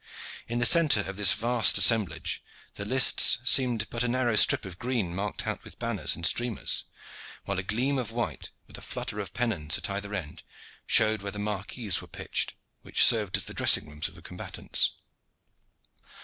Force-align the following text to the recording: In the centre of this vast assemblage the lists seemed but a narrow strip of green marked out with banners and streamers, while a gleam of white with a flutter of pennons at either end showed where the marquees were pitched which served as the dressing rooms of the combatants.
In 0.47 0.57
the 0.57 0.65
centre 0.65 1.01
of 1.01 1.15
this 1.15 1.33
vast 1.33 1.77
assemblage 1.77 2.41
the 2.73 2.85
lists 2.85 3.37
seemed 3.43 3.87
but 3.91 4.01
a 4.03 4.07
narrow 4.07 4.35
strip 4.35 4.65
of 4.65 4.79
green 4.79 5.13
marked 5.13 5.45
out 5.45 5.63
with 5.63 5.77
banners 5.77 6.15
and 6.15 6.25
streamers, 6.25 6.85
while 7.45 7.59
a 7.59 7.63
gleam 7.63 7.99
of 7.99 8.11
white 8.11 8.49
with 8.65 8.79
a 8.79 8.81
flutter 8.81 9.19
of 9.19 9.31
pennons 9.31 9.77
at 9.77 9.91
either 9.91 10.15
end 10.15 10.41
showed 10.87 11.21
where 11.21 11.31
the 11.31 11.37
marquees 11.37 12.01
were 12.01 12.07
pitched 12.07 12.55
which 12.81 13.03
served 13.03 13.37
as 13.37 13.45
the 13.45 13.53
dressing 13.53 13.87
rooms 13.87 14.07
of 14.07 14.15
the 14.15 14.23
combatants. 14.23 14.93